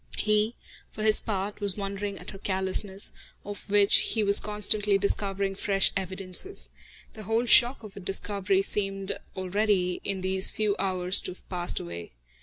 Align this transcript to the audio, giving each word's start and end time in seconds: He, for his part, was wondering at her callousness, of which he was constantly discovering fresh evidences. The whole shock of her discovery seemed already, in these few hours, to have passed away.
He, 0.17 0.55
for 0.89 1.03
his 1.03 1.21
part, 1.21 1.61
was 1.61 1.77
wondering 1.77 2.17
at 2.17 2.31
her 2.31 2.39
callousness, 2.39 3.13
of 3.45 3.69
which 3.69 3.97
he 3.97 4.23
was 4.23 4.39
constantly 4.39 4.97
discovering 4.97 5.53
fresh 5.53 5.91
evidences. 5.95 6.71
The 7.13 7.21
whole 7.21 7.45
shock 7.45 7.83
of 7.83 7.93
her 7.93 7.99
discovery 7.99 8.63
seemed 8.63 9.11
already, 9.37 10.01
in 10.03 10.21
these 10.21 10.51
few 10.51 10.75
hours, 10.79 11.21
to 11.21 11.31
have 11.33 11.47
passed 11.49 11.79
away. 11.79 12.13